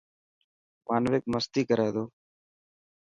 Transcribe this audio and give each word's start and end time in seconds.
مانوڪ 0.87 1.23
مستي 1.31 1.61
ڪر 1.69 1.79
تو. 1.95 2.03